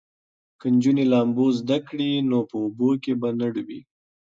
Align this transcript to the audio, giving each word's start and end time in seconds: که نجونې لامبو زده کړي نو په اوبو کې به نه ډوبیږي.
که 0.59 0.67
نجونې 0.75 1.05
لامبو 1.11 1.45
زده 1.59 1.77
کړي 1.87 2.09
نو 2.29 2.37
په 2.49 2.55
اوبو 2.63 2.89
کې 3.03 3.13
به 3.19 3.29
نه 3.39 3.47
ډوبیږي. 3.53 3.81